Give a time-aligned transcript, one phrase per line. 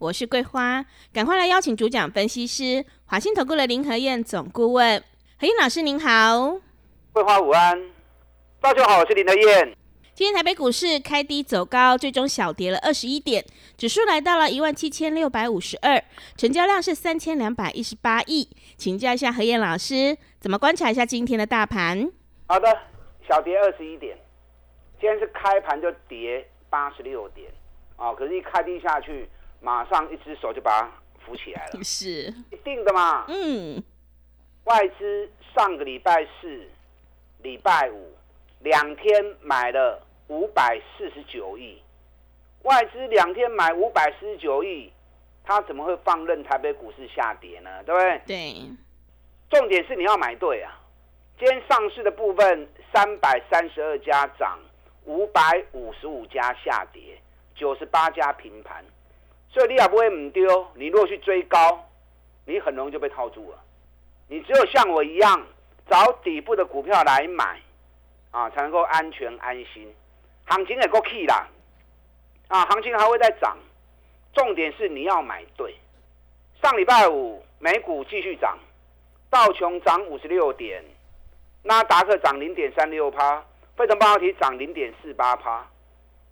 [0.00, 0.82] 我是桂花，
[1.12, 4.98] 赶快来邀请主讲分析师华信投顾的林和燕总顾问
[5.38, 6.58] 何燕老师，您好。
[7.12, 7.78] 桂花午安，
[8.62, 9.76] 大家好，我是林和燕。
[10.14, 13.44] 今天台北股市开低走高，最终小跌了二十一点，
[13.76, 16.02] 指数来到了一万七千六百五十二，
[16.34, 18.48] 成交量是三千两百一十八亿。
[18.78, 22.10] 请教一下何燕老师，怎么观察一下今天的大盘？
[22.46, 22.74] 好的，
[23.28, 24.16] 小跌二十一点，
[24.98, 27.52] 今天是开盘就跌八十六点，
[27.96, 29.28] 啊，可是一开低下去。
[29.60, 30.90] 马上一只手就把它
[31.24, 33.24] 扶起来了， 是一定的嘛？
[33.28, 33.82] 嗯，
[34.64, 36.68] 外资上个礼拜四、
[37.42, 38.12] 礼拜五
[38.60, 41.80] 两天买了五百四十九亿，
[42.62, 44.92] 外资两天买五百四十九亿，
[45.44, 47.82] 他怎么会放任台北股市下跌呢？
[47.84, 48.20] 对不对？
[48.26, 48.54] 对。
[49.50, 50.78] 重点是你要买对啊！
[51.36, 54.58] 今天上市的部分三百三十二家涨，
[55.06, 57.20] 五百五十五家下跌，
[57.56, 58.84] 九十八家平盘。
[59.52, 61.88] 所以你也不会唔丢，你如果去追高，
[62.44, 63.58] 你很容易就被套住了。
[64.28, 65.44] 你只有像我一样
[65.88, 67.60] 找底部的股票来买，
[68.30, 69.92] 啊，才能够安全安心。
[70.46, 71.48] 行情也够 key 啦，
[72.48, 73.56] 啊，行情还会再涨。
[74.32, 75.74] 重点是你要买对。
[76.62, 78.56] 上礼拜五美股继续涨，
[79.28, 80.84] 道琼涨五十六点，
[81.64, 83.44] 纳达克涨零点三六趴，
[83.76, 85.66] 费城半导体涨零点四八趴，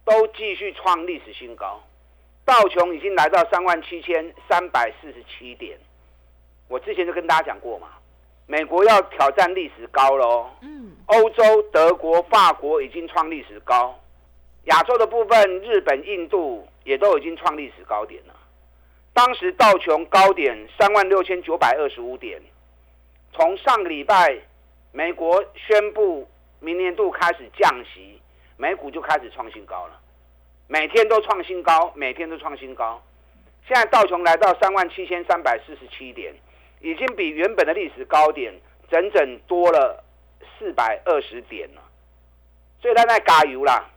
[0.04, 1.82] 都继续创历史新高。
[2.48, 5.78] 道琼已经来到三万七千三百四十七点，
[6.66, 7.88] 我之前就跟大家讲过嘛，
[8.46, 10.48] 美国要挑战历史高喽。
[10.62, 13.94] 嗯，欧洲、德国、法国已经创历史高，
[14.64, 18.34] 亚洲的部分，日本、印度也都已经创历史高点了。
[19.12, 22.40] 当时道琼高点三万六千九百二十五点，
[23.34, 24.38] 从上个礼拜
[24.90, 26.26] 美国宣布
[26.60, 28.18] 明年度开始降息，
[28.56, 29.97] 美股就开始创新高了。
[30.68, 33.02] 每天都创新高，每天都创新高。
[33.66, 36.34] 现在道琼来到三万七千三百四十七点，
[36.80, 38.54] 已经比原本的历史高点
[38.90, 40.04] 整整多了
[40.58, 41.82] 四百二十点了。
[42.80, 43.90] 所以它在加油啦。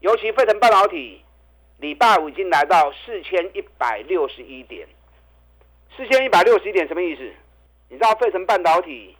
[0.00, 1.22] 尤其沸腾半导体，
[1.78, 4.88] 礼拜五已经来到四千一百六十一点。
[5.96, 7.22] 四千一百六十一点什么意思？
[7.88, 9.16] 你知道费城半导体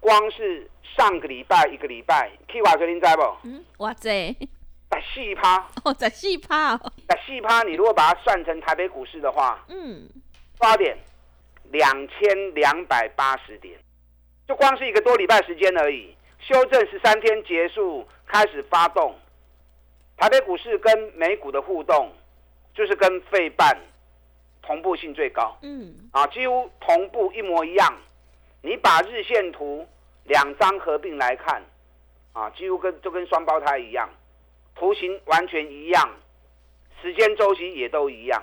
[0.00, 0.66] 光是
[0.96, 3.22] 上个礼拜一个礼拜，K 瓦格林在不？
[3.44, 4.34] 嗯，哇塞。
[4.90, 7.62] 在细趴哦，在细趴哦，在细趴。
[7.62, 10.08] 你如果把它算成台北股市的话，嗯，
[10.58, 10.96] 多少点？
[11.72, 13.76] 两千两百八十点，
[14.46, 16.16] 就光是一个多礼拜时间而已。
[16.38, 19.14] 修正十三天结束，开始发动。
[20.16, 22.12] 台北股市跟美股的互动，
[22.72, 23.76] 就是跟费半
[24.62, 25.58] 同步性最高。
[25.62, 27.92] 嗯，啊，几乎同步一模一样。
[28.62, 29.86] 你把日线图
[30.24, 31.60] 两张合并来看，
[32.32, 34.08] 啊，几乎跟就跟双胞胎一样。
[34.76, 36.08] 图形完全一样，
[37.02, 38.42] 时间周期也都一样。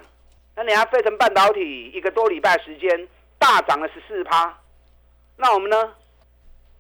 [0.56, 3.08] 那你看费城半导体一个多礼拜时间
[3.40, 4.60] 大涨了十四趴，
[5.38, 5.96] 那我们呢？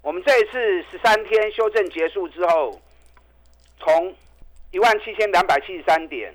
[0.02, 2.81] 我们这一次十三天修正结束之后，
[3.80, 4.13] 从
[4.72, 6.34] 一万七千两百七十三点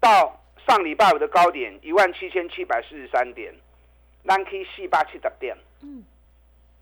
[0.00, 3.54] 到上礼拜五的高点一万七千七百四十三点，
[4.26, 5.56] 咱去四百七十点。
[5.82, 6.04] 嗯，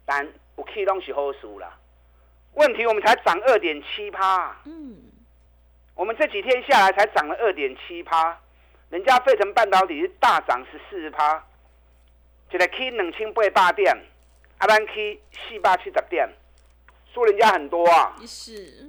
[0.07, 0.27] 但
[0.57, 1.79] 我 K 东西好输了。
[2.55, 4.57] 问题我们才涨二点七趴。
[4.65, 4.97] 嗯。
[5.99, 8.41] 我们这几天下来才涨了二点七趴，
[8.89, 11.45] 人家费城半导体是大涨十四趴，
[12.49, 13.93] 就在 K 冷清八大点，
[14.59, 16.29] 阿兰 K 四八七十点，
[17.13, 18.15] 输人家很多啊。
[18.25, 18.89] 是，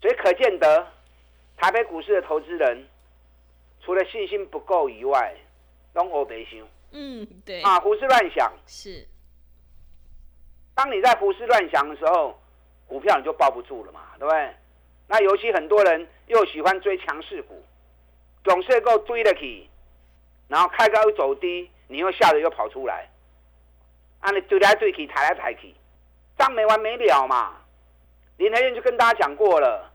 [0.00, 0.86] 所以可见得
[1.58, 2.88] 台北股市的投资人，
[3.84, 5.36] 除了信心不够以外，
[5.92, 6.66] 拢欧北想。
[6.92, 7.60] 嗯，对。
[7.60, 8.50] 啊，胡思乱想。
[8.66, 9.06] 是。
[10.74, 12.40] 当你在胡思乱想的时候，
[12.86, 14.54] 股票你就抱不住了嘛，对不对？
[15.08, 17.62] 那尤其很多人又喜欢追强势股，
[18.44, 19.68] 总是够追得起，
[20.48, 23.08] 然后开高走低，你又吓得又跑出来，
[24.20, 25.74] 啊，你追来追去，抬来抬去，
[26.38, 27.56] 涨没完没了嘛。
[28.38, 29.92] 林台燕就跟大家讲过了，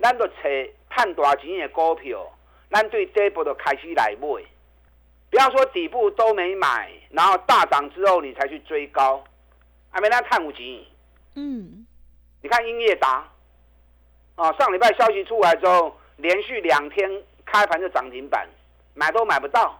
[0.00, 0.34] 咱都找
[0.88, 2.26] 探大钱的股票，
[2.70, 4.42] 咱对这波都开始来买，
[5.30, 9.22] 不要说底部都没买，然后大涨之后你才去追高，
[9.90, 10.80] 还没那探五钱。
[11.34, 11.86] 嗯，
[12.40, 13.28] 你看英业达。
[14.34, 17.10] 啊，上礼拜消息出来之后，连续两天
[17.44, 18.48] 开盘就涨停板，
[18.94, 19.78] 买都买不到。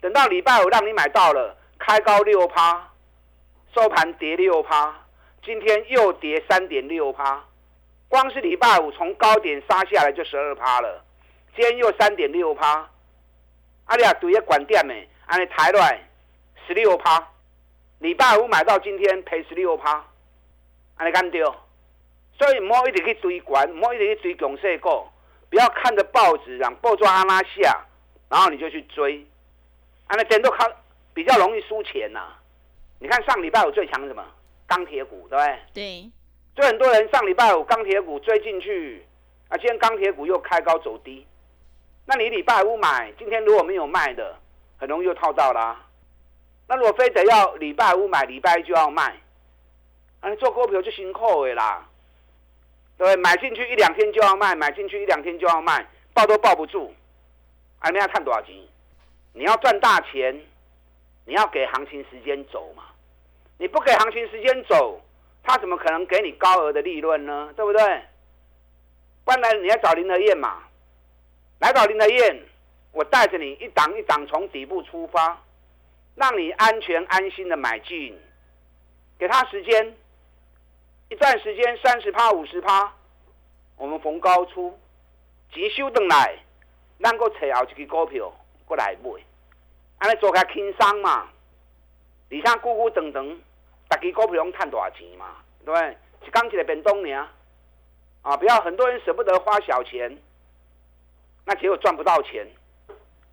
[0.00, 2.88] 等到礼拜五让你买到了，开高六趴，
[3.74, 4.94] 收盘跌六趴，
[5.42, 7.42] 今天又跌三点六趴，
[8.08, 11.02] 光是礼拜五从高点杀下来就十二趴了，
[11.56, 12.88] 今天又三点六趴，
[13.86, 14.94] 阿里亚赌业管店呢，
[15.26, 16.00] 安尼抬来
[16.66, 17.26] 十六趴，
[17.98, 20.04] 礼拜五买到今天赔十六趴，
[20.96, 21.52] 安尼干丢，
[22.38, 25.06] 所以唔好一直去追管，唔好一直去追强势股，
[25.48, 27.84] 不要看着报纸让报抓阿拉下，
[28.28, 29.26] 然后你就去追。
[30.06, 30.70] 啊，那真都靠
[31.14, 32.28] 比较容易输钱呐。
[32.98, 34.24] 你看上礼拜五最强什么？
[34.66, 35.58] 钢铁股，对不对？
[35.72, 36.10] 对。
[36.54, 39.04] 所以很多人上礼拜五钢铁股追进去，
[39.48, 41.26] 啊，今天钢铁股又开高走低。
[42.06, 44.36] 那你礼拜五买，今天如果没有卖的，
[44.78, 45.84] 很容易又套到啦。
[46.68, 49.16] 那如果非得要礼拜五买，礼拜一就要卖，
[50.20, 51.88] 啊，你做股票就辛苦的啦。
[52.98, 56.94] 对，买进去一两天就要卖，买进去一两天就要卖，抱都抱不住。
[57.78, 58.54] 啊，你要看多少钱？
[59.32, 60.40] 你要赚大钱，
[61.26, 62.84] 你要给行情时间走嘛？
[63.58, 65.00] 你不给行情时间走，
[65.42, 67.52] 他怎么可能给你高额的利润呢？
[67.54, 67.80] 对不对？
[69.24, 70.62] 不然你要找林德燕嘛，
[71.58, 72.42] 来找林德燕，
[72.92, 75.42] 我带着你一档一档从底部出发，
[76.14, 78.18] 让你安全安心的买进，
[79.18, 79.94] 给他时间，
[81.08, 82.92] 一段时间三十趴五十趴，
[83.76, 84.76] 我们逢高出，
[85.52, 86.36] 急修等来，
[86.98, 88.32] 能够找后一支股票。
[88.64, 89.10] 过来买，
[89.98, 91.28] 安尼做较轻松嘛？
[92.28, 93.38] 而且久久长长，
[93.86, 95.36] 大家股票拢赚大钱嘛？
[95.64, 95.96] 对不对？
[96.26, 97.28] 一刚起来变动呢？
[98.22, 100.18] 啊，不要很多人舍不得花小钱，
[101.44, 102.44] 那结果赚不到钱，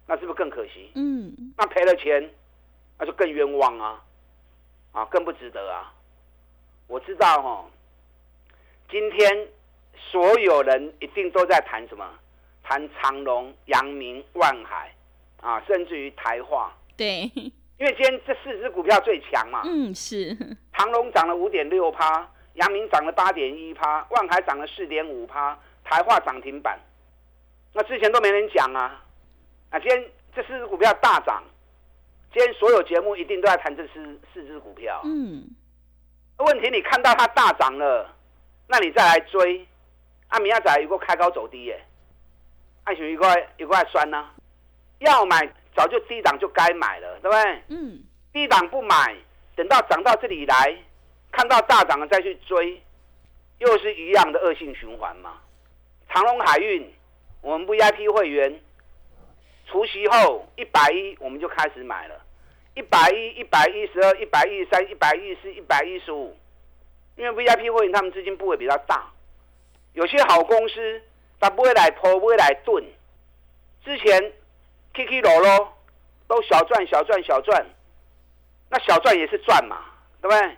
[0.06, 0.92] 那是不是更可惜？
[0.94, 1.34] 嗯。
[1.58, 2.32] 那赔了钱，
[3.00, 4.04] 那就更冤枉啊！
[4.92, 5.92] 啊，更不值得啊！
[6.88, 7.66] 我知道哈，
[8.90, 9.48] 今天
[9.96, 12.08] 所有人一定都在谈什么？
[12.64, 14.94] 谈长隆、阳明、万海。
[15.42, 17.30] 啊，甚至于台化，对，
[17.78, 19.62] 因为今天这四只股票最强嘛。
[19.66, 20.34] 嗯，是。
[20.72, 26.80] 长隆涨了五点六趴，阳明涨了八点一趴，万海涨了四点五趴，台化涨停板。
[27.74, 29.04] 那之前都没人讲啊，
[29.70, 31.44] 啊，今天这四只股票大涨，
[32.32, 35.02] 今天所有节目一定都在谈这四四只股票。
[35.04, 35.44] 嗯。
[36.38, 38.10] 问题你看到它大涨了，
[38.68, 39.66] 那你再来追，
[40.28, 41.84] 啊，明仔有个开高走低耶，
[42.84, 44.30] 爱情一块一块酸呢。
[45.00, 47.64] 要买早就低档就该买了，对不对？
[47.70, 48.04] 嗯。
[48.32, 49.16] 低档不买，
[49.56, 50.76] 等到涨到这里来，
[51.32, 52.82] 看到大涨了再去追，
[53.60, 55.40] 又是一样的恶性循环嘛。
[56.10, 56.92] 长隆海运，
[57.42, 58.60] 我们 VIP 会员
[59.68, 62.23] 除夕后一百一我们就开始买了，
[62.76, 66.36] 一百一、一百一十二、一百一十三、一百一十四、一百一十五，
[67.16, 69.12] 因为 VIP 会员他们资金部位比较大，
[69.94, 71.02] 有些好公司
[71.40, 72.84] 他不会来破，不会来炖，
[73.84, 74.34] 之前。
[74.96, 75.74] K K 罗罗
[76.28, 77.66] 都小赚小赚小赚，
[78.70, 79.84] 那小赚也是赚嘛，
[80.22, 80.56] 对不对？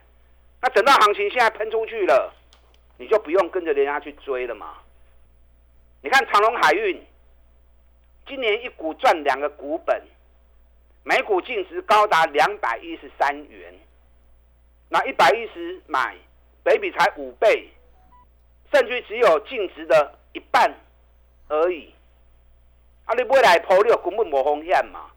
[0.62, 2.34] 那等到行情现在喷出去了，
[2.98, 4.74] 你就不用跟着人家去追了嘛。
[6.02, 7.02] 你看长隆海运，
[8.28, 10.04] 今年一股赚两个股本，
[11.08, 13.72] 每股净值高达两百一十三元，
[14.90, 16.16] 那一百一十买，
[16.64, 17.70] 北比才五倍，
[18.74, 20.74] 甚至只有净值的一半
[21.48, 21.94] 而已。
[23.06, 23.14] 啊！
[23.14, 25.12] 你买来抛，你根本无风险嘛，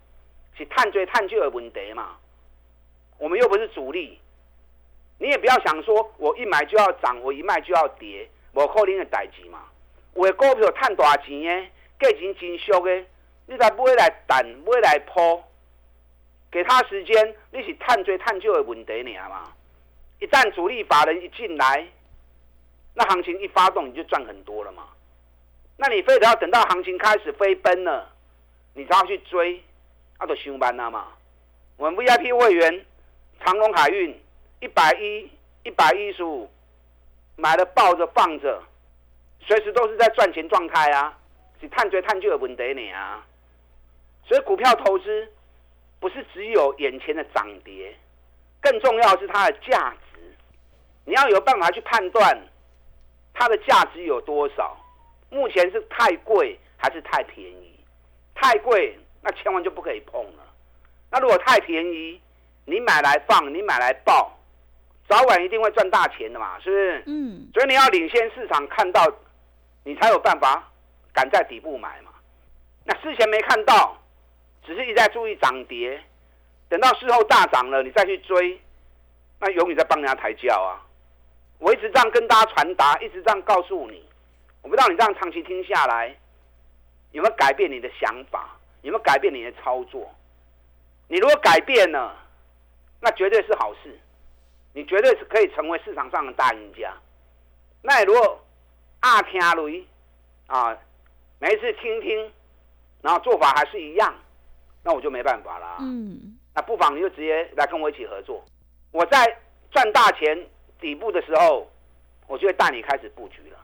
[0.59, 2.19] 是探追探究的问题嘛。
[3.17, 4.21] 我们又不是主力，
[5.19, 9.61] 你也不要想说我一买就要涨，我一卖就要跌，无可能的代志嘛。
[10.13, 11.69] 有的股票赚大钱的，
[11.99, 13.07] 价钱真俗的，
[13.47, 15.48] 你才买来等，买来抛，
[16.51, 19.53] 给他时间，你是探追探就的问题尔嘛。
[20.21, 21.87] 一旦主力法人一进来，
[22.95, 24.89] 那行情一发动，你就赚很多了嘛。
[25.77, 28.11] 那你非得要等到行情开始飞奔了，
[28.75, 29.63] 你才要去追，
[30.19, 31.09] 那都上班了嘛。
[31.77, 32.85] 我们 VIP 会员
[33.45, 34.19] 长隆海运
[34.61, 35.31] 一百一、
[35.63, 36.51] 一百一十五，
[37.37, 38.61] 买了抱着放着，
[39.41, 41.17] 随时都是在赚钱状态啊，
[41.61, 43.25] 是探追探究的问题你啊。
[44.27, 45.29] 所以股票投资
[46.01, 47.95] 不是只有眼前的涨跌，
[48.61, 50.21] 更重要是它的价值，
[51.05, 52.39] 你要有办法去判断
[53.35, 54.77] 它的价值有多少。
[55.31, 57.79] 目前是太贵还是太便宜？
[58.35, 60.45] 太贵那千万就不可以碰了。
[61.11, 62.21] 那如果太便宜，
[62.65, 64.39] 你买来放，你买来爆，
[65.09, 67.03] 早晚一定会赚大钱的嘛，是不是？
[67.07, 67.49] 嗯。
[67.53, 69.05] 所以你要领先市场看到，
[69.85, 70.71] 你才有办法
[71.13, 72.13] 敢在底部买嘛。
[72.85, 74.01] 那事前没看到，
[74.69, 75.99] 只是一再注意涨跌，
[76.69, 78.61] 等到事后大涨了，你再去追，
[79.41, 80.85] 那永远在帮人家抬轿啊。
[81.59, 84.07] 我一直这样跟大家传达，一直这样告诉你。
[84.61, 86.15] 我不知道你这样长期听下来，
[87.13, 88.55] 有没有改变你的想法？
[88.83, 90.15] 有没有改变你的操作？
[91.09, 92.15] 你如果改变了，
[93.01, 93.99] 那绝对是好事，
[94.75, 96.93] 你绝对是可以成为市场上的大赢家。
[97.81, 98.45] 那如果
[99.01, 99.87] 啊听雷
[100.47, 100.77] 啊，
[101.39, 102.31] 每一次听听，
[103.01, 104.15] 然后做法还是一样，
[104.89, 105.77] 那我就没办法啦。
[105.81, 108.43] 嗯，那不妨你就直接来跟我一起合作。
[108.91, 109.37] 我在
[109.71, 110.47] 赚大钱
[110.81, 111.71] 底部的时候，
[112.27, 113.59] 我就会带你开始布局了。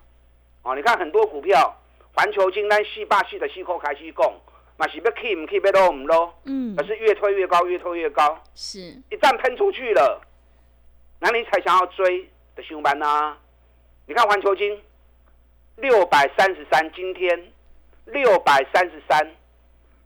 [0.63, 1.75] 哦，你看很多股票，
[2.13, 4.39] 环球金、单细霸系的细扣开西供，
[4.77, 10.21] 嘛是要 keep 唔 keep 要 low 唔 low，嗯可，是越推越高，越推越高，是，一旦喷出去了，
[11.21, 13.35] 那你才想要追的凶班呐。
[14.07, 14.79] 你看环球金
[15.77, 17.51] 六百三十三，今天
[18.05, 19.27] 六百三十三，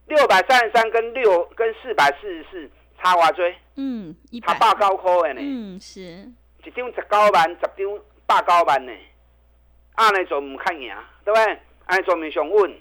[0.09, 6.01] 六百三十三跟六跟四百四十四差偌济，嗯，一差百，百九块的呢，嗯，是，
[6.65, 8.93] 一张十九万，十张百九万呢，
[9.95, 11.59] 按尼做唔看赢，对不对？
[11.87, 12.75] 按尼做面上稳，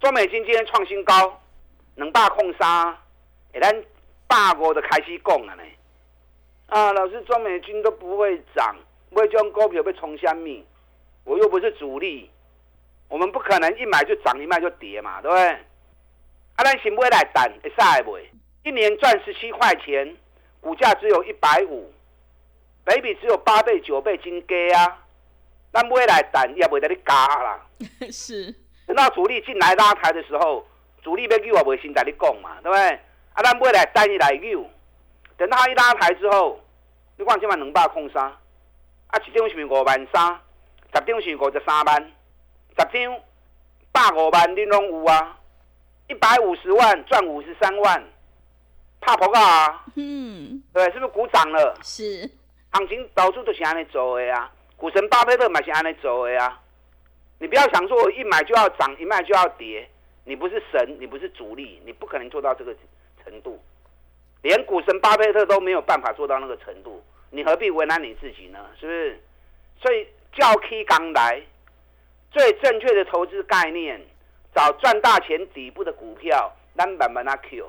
[0.00, 1.40] 中美金今天创新高，
[1.94, 2.96] 两百空三，
[3.52, 3.84] 诶，咱
[4.26, 5.62] 百五就开始讲了呢。
[6.66, 8.76] 啊，老师，中美金都不会涨，
[9.10, 10.64] 买这种股票被冲虾米？
[11.24, 12.30] 我又不是主力，
[13.08, 15.58] 我们不可能一买就涨，一卖就跌嘛，对不对？
[16.58, 18.24] 啊，咱先买来等，会使会袂？
[18.64, 20.16] 一年赚十七块钱，
[20.60, 21.88] 股价只有一百五，
[22.84, 24.98] 北比只有八倍九倍，真低啊！
[25.72, 27.64] 咱买来等也袂得你加啦。
[28.10, 28.52] 是，
[28.88, 30.66] 等到主力进来拉抬的时候，
[31.00, 32.90] 主力要救也，袂先在你讲嘛，对不对？
[33.34, 34.68] 啊，咱买来等伊来救，
[35.36, 36.60] 等他一拉抬之后，
[37.16, 40.40] 你看今晚两百空三，啊，一张是五万三，
[40.92, 42.02] 十张是五十三万，
[42.76, 43.20] 十张
[43.92, 45.37] 百五万你拢有啊，
[46.08, 48.02] 一百五十万赚五十三万，
[49.00, 49.84] 怕不怕啊？
[49.94, 51.78] 嗯，对，是不是股涨了？
[51.82, 52.28] 是，
[52.72, 56.60] 行情到处都是安尼走的啊，股神巴菲特嘛是安尼走的啊。
[57.38, 59.88] 你不要想说我一买就要涨，一卖就要跌，
[60.24, 62.74] 你不是神，你不是主力，你不可能做到这个
[63.22, 63.62] 程度。
[64.42, 68.58] 连股神巴菲特都没有办法做到那个程度，你何必为难你自己呢？
[68.80, 69.20] 是不是？
[69.82, 71.42] 所以叫 K 刚来，
[72.32, 74.00] 最正确的投资概念，
[74.54, 77.68] 找赚大钱底部的股票，咱慢慢啊 Q。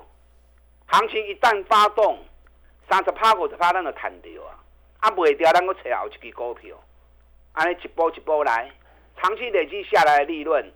[0.88, 2.18] 行情一旦发动，
[2.90, 4.58] 三十趴五十趴咱就赚掉啊！
[5.02, 6.76] 啊，卖掉咱个找后一支股票，
[7.54, 8.72] 安尼一波一波来，
[9.18, 10.72] 长期累积下来的利润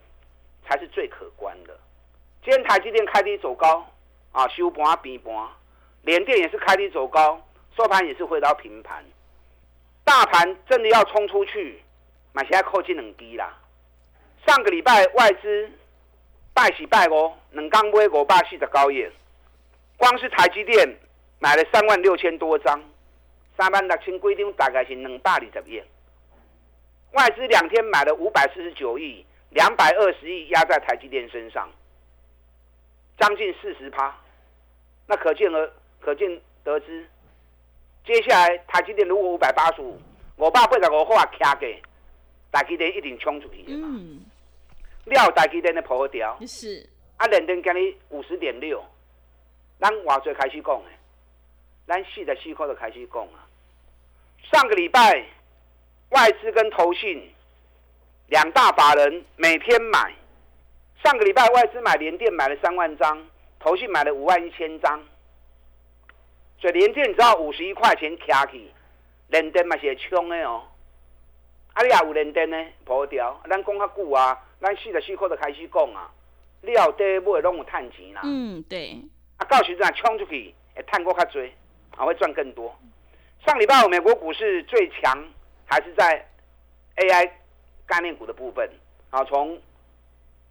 [0.65, 1.75] 才是最可观的。
[2.43, 3.85] 今天台积电开低走高，
[4.31, 5.49] 啊，收盘平盘，
[6.03, 7.41] 联电也是开低走高，
[7.75, 9.03] 收盘也是回到平盘。
[10.03, 11.81] 大盘真的要冲出去，
[12.33, 13.57] 买起来扣进两低啦。
[14.45, 15.71] 上个礼拜外资
[16.53, 19.07] 拜喜拜五，两港买五百四十九亿，
[19.97, 20.87] 光是台积电
[21.39, 22.79] 买了三万六千多张，
[23.57, 25.81] 三万六千规定大概是两百二十亿。
[27.13, 31.69] 外资两天买了五百四十九亿，两百二十亿压在台积电身上，
[33.17, 34.15] 将近四十趴。
[35.07, 37.07] 那可见而可见得知，
[38.05, 39.99] 接下来台积电如果五百八十五，
[40.37, 41.81] 五百八十五块卡给，
[42.51, 43.87] 台积电一定冲出去嘛。
[43.91, 44.25] 嗯，
[45.05, 48.83] 料台积电的破掉，是，啊，认真今日五十点六，
[49.79, 50.97] 咱偌最开始讲诶，
[51.85, 53.47] 咱四十四块就开始讲啊。
[54.51, 55.25] 上个礼拜
[56.09, 57.29] 外资跟投信
[58.27, 60.13] 两大把人每天买，
[61.03, 63.27] 上个礼拜外资买联电买了三万张，
[63.59, 65.03] 投信买了五万一千张，
[66.59, 68.71] 所以联电只要五十一块钱卡起，
[69.27, 70.63] 联电嘛是会冲的哦。
[71.73, 76.09] 啊，你也有联电呢，破掉，咱讲较久啊，咱四十四块就开始讲啊，
[76.61, 78.21] 料底买拢有趁钱啦。
[78.23, 78.97] 嗯，对，
[79.35, 81.41] 啊，到时阵冲出去，会探过较多，
[81.97, 82.73] 啊会赚更多。
[83.45, 85.21] 上礼拜五美国股市最强
[85.65, 86.25] 还是在
[86.95, 87.29] AI
[87.85, 88.69] 概念股的部分
[89.09, 89.61] 啊，从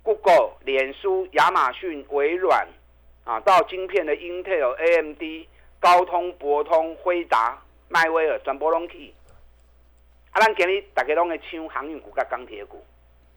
[0.02, 2.68] Google、脸书、亚马逊、微软
[3.24, 5.48] 啊，到晶片的 Intel、AMD、
[5.80, 9.14] 高通、博通、辉达、迈威尔，全部拢去。
[10.32, 12.84] 啊，咱今日大家拢会抢航运股跟钢铁股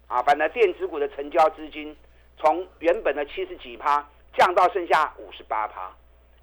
[0.08, 1.96] 啊，反正电子股的成交资金
[2.38, 4.08] 从原本的七十几趴
[4.38, 5.92] 降到剩下五十八趴。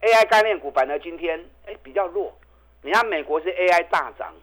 [0.01, 2.37] AI 概念股反而今天哎比较弱，
[2.83, 4.35] 你看美国是 AI 大涨，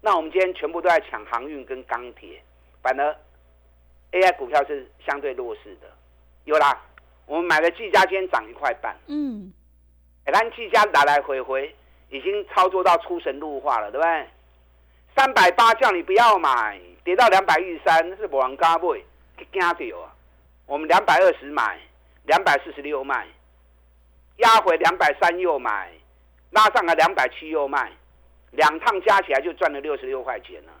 [0.00, 2.40] 那我们今天全部都在抢航运跟钢铁，
[2.82, 3.16] 反而
[4.12, 5.88] AI 股票是相对弱势的。
[6.44, 6.80] 有啦，
[7.26, 9.52] 我们买的技嘉今天涨一块半，嗯，
[10.24, 11.74] 哎，咱技嘉来来回回
[12.08, 14.26] 已经操作到出神入化了，对不对？
[15.16, 18.98] 三百八叫你不要买，跌到两百一十三是无人敢买，
[19.38, 19.68] 去惊到
[20.00, 20.10] 啊！
[20.66, 21.78] 我们两百二十买，
[22.24, 23.26] 两百四十六卖，
[24.38, 25.92] 压回两百三又买，
[26.50, 27.92] 拉上来两百七又卖，
[28.50, 30.72] 两趟加起来就赚了六十六块钱了。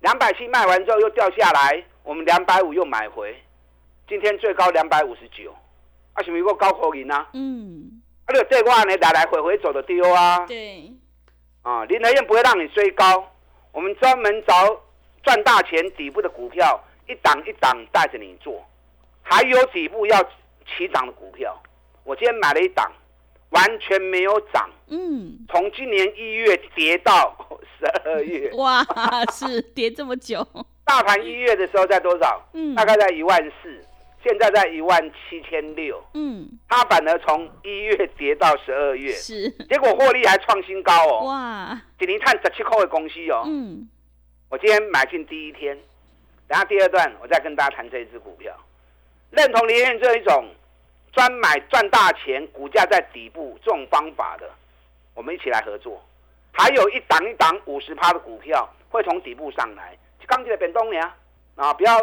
[0.00, 3.36] 两百七卖完之后又掉下来，我们两百五又买回，
[4.08, 5.54] 今天最高两百五十九，
[6.14, 7.28] 啊，什么一个高科银啊？
[7.34, 10.46] 嗯，啊，你这我呢来来回回走的丢啊。
[10.46, 10.92] 对，
[11.66, 13.28] 啊，林德燕不会让你追高，
[13.72, 14.54] 我们专门找
[15.24, 18.64] 赚大钱底部的股票，一档一档带着你做，
[19.20, 20.22] 还有底部要
[20.64, 21.60] 起涨的股票，
[22.04, 22.88] 我今天买了一档，
[23.50, 27.36] 完全没有涨，嗯，从今年一月跌到
[27.76, 28.86] 十二月， 哇，
[29.32, 30.46] 是跌这么久，
[30.84, 32.40] 大盘一月的时候在多少？
[32.52, 33.84] 嗯大概在一万四，
[34.26, 43.44] 现在在一万七千六，嗯，它反而从一月跌到十二月，是，结果获利还创新高哦，哇，一年探十七块的公司哦。
[43.46, 43.88] 嗯，
[44.48, 45.78] 我今天买进第一天，
[46.48, 48.52] 然后第二段我再跟大家谈这一只股票。
[49.30, 50.48] 认同林燕这一种
[51.12, 54.50] 专买赚大钱、股价在底部这种方法的，
[55.14, 56.04] 我们一起来合作。
[56.52, 61.14] 还有一档一档五十趴的股票会从底部上来，刚进的本东呀
[61.54, 61.72] 啊！
[61.74, 61.96] 不要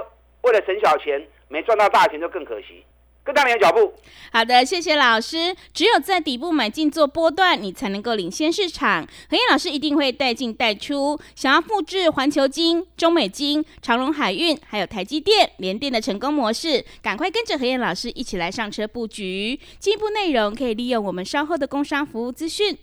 [0.43, 2.83] 为了省小钱没赚到大钱就更可惜。
[3.25, 3.93] 跟上你的脚步，
[4.33, 5.55] 好的，谢谢老师。
[5.73, 9.07] 只有在底部买进做波段，你才能够领先市场。
[9.29, 11.17] 何燕老师一定会带进带出。
[11.33, 19.57] 想要复制环球金、中美金、长荣海运，还有台积电、联电的成功模式，赶快跟着何燕老师一起来上车布局。
[19.79, 22.77] 进一步内容可以利用我们稍后的工商服务资讯。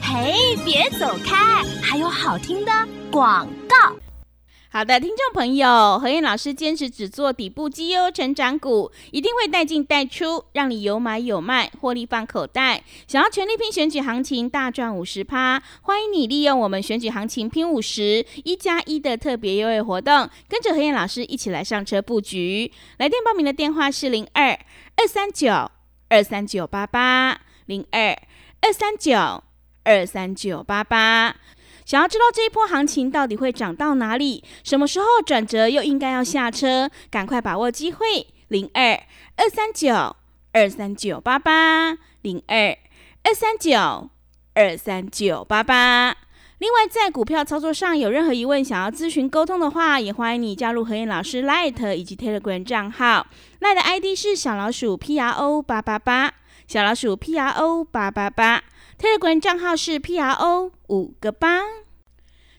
[0.00, 2.72] 嘿，别走开，还有好听的
[3.10, 3.94] 广告。
[4.74, 12.82] 好的，听众朋友，何燕老师坚持只做底部绩优成长股，一定会带进带出，让你有买有卖，获利放口袋。
[13.06, 22.72] 想要全力拼选举行情，大赚五十趴，欢迎你利用我们选举行情拼五十一加一的特别优惠活动，跟着何燕老师一起来上车布局。
[22.96, 24.58] 来电报名的电话是零二
[24.96, 25.70] 二三九
[26.08, 28.18] 二三九八八零二
[28.62, 29.44] 二三九
[29.84, 31.36] 二三九八八。
[31.92, 38.26] 想要知道这一波行情到底会涨到哪里，什么时候转折又应该要下车，赶快把握机会！
[38.48, 38.98] 零二
[39.36, 40.16] 二三九
[40.52, 42.78] 二三九八八零二
[43.24, 44.08] 二三九
[44.54, 46.16] 二三九八八。
[46.60, 53.26] 另外，在股票操作上有任何疑问，想要咨询沟通的话，也欢迎你加入何燕老师 Light 以及 Telegram 账号。
[53.60, 56.32] Light 的 ID 是小老鼠 P R O 八八八，
[56.66, 58.62] 小老鼠 P R O 八八八。
[58.98, 61.60] Telegram 账号是 P R O 五个八。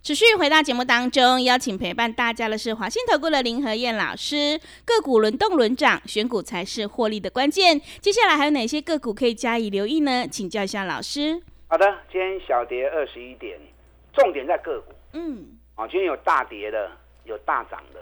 [0.03, 4.59] 持续回到节目当中，邀请陪伴大家的是华信投顾的林和燕老师。
[4.83, 7.79] 个股轮动轮涨，选股才是获利的关键。
[8.01, 10.27] 接下来还有哪些个股可以加以留意呢？
[10.27, 11.41] 请教一下老师。
[11.69, 13.57] 好的，今天小跌二十一点，
[14.11, 16.91] 重点在个股嗯，啊，今天有大跌的，
[17.23, 18.01] 有大涨的。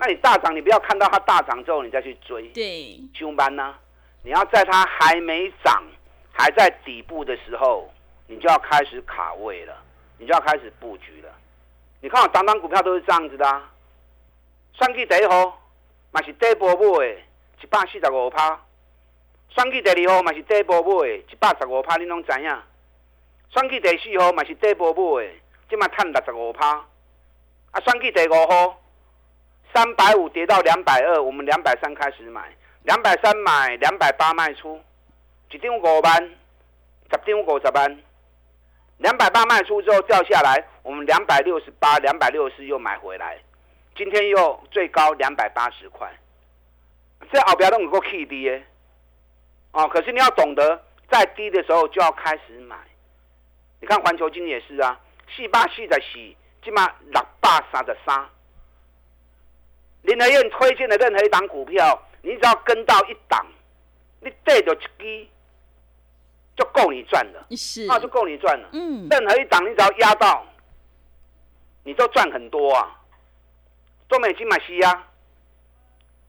[0.00, 3.72] 那你大涨，你不要看到它大涨之后你再去追，对，凶班呢？
[4.24, 5.80] 你要在它还没涨、
[6.32, 7.88] 还在底部的时候，
[8.26, 9.80] 你就要开始卡位了，
[10.18, 11.30] 你就要开始布局了。
[12.00, 13.70] 你看我档档股票都是这样子的啊。
[14.74, 15.60] 选举第一号
[16.10, 17.14] 嘛是底部买的，
[17.62, 18.56] 一百四十五趴；
[19.48, 22.62] 选举第二号嘛是底部买的，一百十五趴，你拢知影。
[23.50, 25.32] 选举第四号嘛是底部买的，
[25.68, 26.84] 即嘛赚六十五趴。
[27.72, 28.80] 啊，选举第五号
[29.74, 32.48] 三百五跌到两百二，我们两百三开始买，
[32.84, 34.80] 两百三买，两百八卖出，
[35.50, 36.22] 一张五万，
[37.10, 37.98] 十张五十万。
[38.98, 43.38] 两百八卖出之后掉下来，我们两百六十八、两百六十四又买回来，
[43.96, 46.12] 今天又最高两百八十块，
[47.32, 48.64] 这后边都能够 K 低耶，
[49.72, 52.76] 哦，可是你要懂得在低的时候就要开始买。
[53.80, 54.98] 你看环球金也是啊，
[55.34, 56.34] 四百四十四，
[56.64, 58.28] 起码六百三十三。
[60.02, 63.46] 林德燕推荐的任何一档股票，你只要跟到一档，
[64.20, 65.28] 你对着一支
[66.58, 68.68] 就够你赚了，是，那就够你赚了。
[68.72, 70.44] 嗯，任何一档你只要压到，
[71.84, 73.00] 你都赚很多啊。
[74.08, 75.06] 中美金买西呀，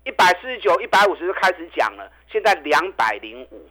[0.03, 3.67] 一百四十九、一百五十就开始讲了，现在两百零五。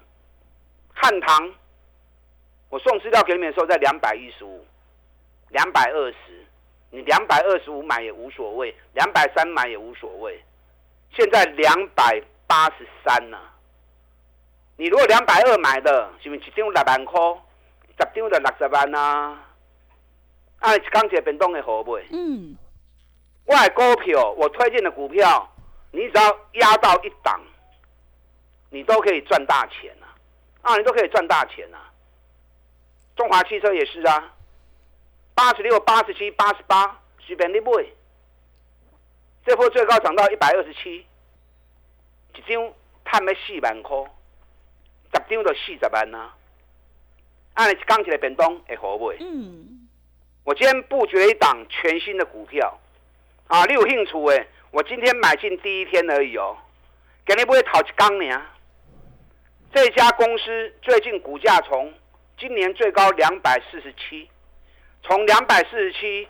[0.93, 1.55] 汉唐，
[2.71, 4.67] 我送资料给你们的时候在两百一十五、
[5.51, 6.45] 两百二十，
[6.91, 10.43] 你两百二十五买也无所谓，两百三买也无所谓。
[11.15, 13.39] 现在两百八十三呢。
[14.81, 17.21] 你如果两百二买的，是不是一张六万块？
[17.99, 19.45] 十张就六十万啊！
[20.61, 22.01] 啊，一刚一变动的好买。
[22.13, 22.57] 嗯，
[23.45, 25.53] 我的股票，我推荐的股票，
[25.91, 27.41] 你只要压到一档，
[28.71, 30.15] 你都可以赚大钱啊！
[30.63, 31.91] 啊，你都可以赚大钱啊！
[33.17, 34.33] 中华汽车也是啊，
[35.35, 37.85] 八十六、八十七、八十八，随便你买。
[39.45, 41.05] 这波最高涨到一百二十七，
[42.35, 42.73] 一张
[43.05, 43.97] 赚要四万块，
[45.13, 46.35] 十张就四十万啊！
[47.55, 49.17] 按你刚起来变动会好买。
[49.21, 49.89] 嗯，
[50.45, 52.79] 我今天布局了一档全新的股票，
[53.49, 54.47] 啊，你有兴趣诶？
[54.71, 56.57] 我今天买进第一天而已哦，
[57.25, 58.43] 给你不会讨一缸呢，
[59.73, 61.93] 这家公司最近股价从
[62.39, 64.29] 今年最高两百四十七，
[65.03, 66.29] 从两百四十七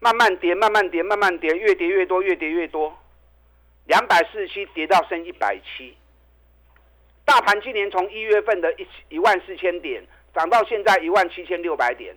[0.00, 2.98] 慢慢跌，慢慢跌，慢慢跌，越跌越多，越跌越多，
[3.86, 5.96] 两百四十七跌到剩一百七。
[7.30, 10.02] 大盘今年从一月份的一一万四千点
[10.34, 12.12] 涨到现在一万七千六百点，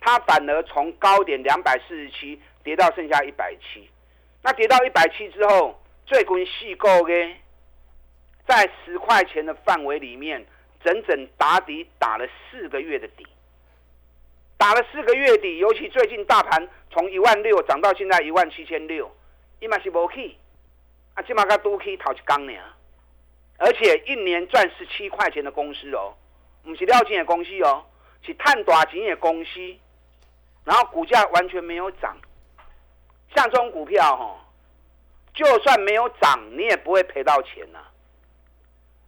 [0.00, 3.86] 它反而从高点两百四十七跌到剩下一百七。
[4.42, 7.34] 那跌到一百七之后，最近细购嘅，
[8.48, 10.42] 在十块钱的范围里面，
[10.82, 13.26] 整整打底打了四个月的底，
[14.56, 15.58] 打了四个月底。
[15.58, 19.14] 尤其最近大盘从一万六涨到现在一万七千六，
[19.60, 20.34] 伊嘛是无去，
[21.12, 22.54] 啊，起码个都去头一缸呢。
[23.58, 26.14] 而且一年赚十七块钱的公司哦，
[26.62, 27.84] 不是料钱的公司哦，
[28.22, 29.50] 是探短钱的公司，
[30.64, 32.16] 然后股价完全没有涨。
[33.34, 34.36] 像这种股票哈，
[35.34, 37.78] 就算没有涨，你也不会赔到钱呐。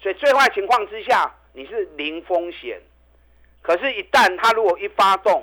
[0.00, 2.80] 所以最坏情况之下，你是零风险。
[3.62, 5.42] 可是，一旦它如果一发动，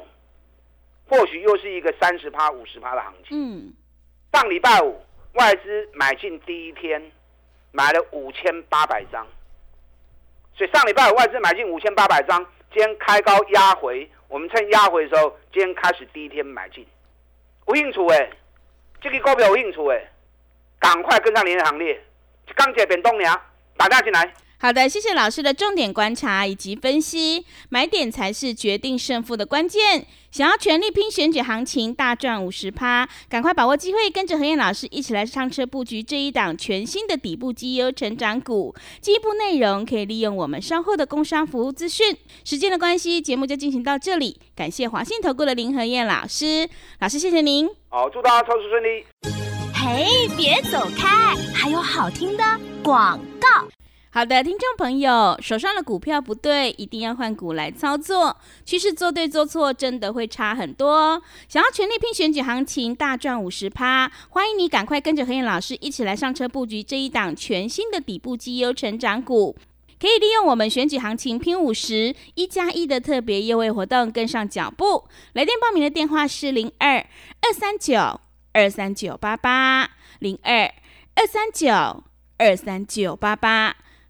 [1.09, 3.37] 或许又是一个三十趴、五十趴的行情。
[3.37, 3.73] 嗯。
[4.31, 5.01] 上礼拜五
[5.33, 7.11] 外资买进第一天，
[7.73, 9.27] 买了五千八百张。
[10.55, 16.87] 所以上礼拜外资买进五千八百张，今天开高压回，我们趁压回的时候，今天开始第一天买进，
[17.67, 18.29] 有兴趣哎。
[19.01, 20.07] 这个股票有兴趣诶，
[20.79, 22.01] 赶快跟上您的行列。
[22.55, 23.37] 钢铁变动娘，
[23.75, 24.33] 打电进来。
[24.63, 30.07] 好的，谢谢老师的重点观察以及分析，买点才是决定胜负的关键。
[30.31, 38.73] 想要全力拼选举行情，大赚五十趴，赶快把握机会，跟着何燕老师一起来上车布局这一档全新的底部绩优成长股。
[39.01, 42.15] 进一步内容可以利用我们稍后的工商服务资讯。
[42.45, 46.69] 时间的关系，节目就进行到这里，感谢华信投顾的林何燕老师，
[47.01, 47.67] 老师谢谢您。
[47.89, 49.05] 好，祝大家投资顺利。
[49.75, 52.43] 嘿，别走开，还有好听的
[52.81, 53.67] 广告。
[54.15, 58.37] 好的，听众朋友，手上的股票不对，一定要换股来操作。
[58.63, 61.19] 趋势做对做错，真的会差很多。
[61.49, 69.57] 想要全力拼选举行情，大赚五十趴，欢迎你赶快跟着何燕老师一起来上车布局这一档全新的底部绩优成长股。
[69.99, 75.05] 可以利用我们选举行情拼五十一加一的特别优惠活动，跟上脚步。
[75.33, 76.97] 来电报名的电话是零二
[77.41, 78.21] 二三九
[78.51, 80.71] 二三九八八零二
[81.15, 82.03] 二三九
[82.37, 83.75] 二三九八八。